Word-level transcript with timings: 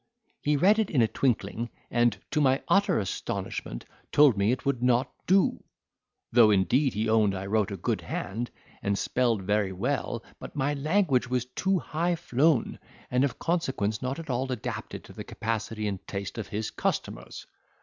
He 0.41 0.57
read 0.57 0.79
it 0.79 0.89
in 0.89 1.03
a 1.03 1.07
twinkling, 1.07 1.69
and, 1.91 2.17
to 2.31 2.41
my 2.41 2.63
utter 2.67 2.97
astonishment, 2.97 3.85
told 4.11 4.35
me 4.35 4.51
it 4.51 4.65
would 4.65 4.81
not 4.81 5.13
do; 5.27 5.63
though 6.31 6.49
indeed 6.49 6.95
he 6.95 7.07
owned 7.07 7.35
I 7.35 7.45
wrote 7.45 7.69
a 7.69 7.77
good 7.77 8.01
hand, 8.01 8.49
and 8.81 8.97
spelled 8.97 9.43
very 9.43 9.71
well, 9.71 10.23
but 10.39 10.55
my 10.55 10.73
language 10.73 11.27
was 11.27 11.45
too 11.45 11.77
high 11.77 12.15
flown, 12.15 12.79
and 13.11 13.23
of 13.23 13.37
consequence 13.37 14.01
not 14.01 14.17
at 14.17 14.31
all 14.31 14.51
adapted 14.51 15.03
to 15.03 15.13
the 15.13 15.23
capacity 15.23 15.87
and 15.87 15.99
taste 16.07 16.39
of 16.39 16.47
his 16.47 16.71
customers. 16.71 17.45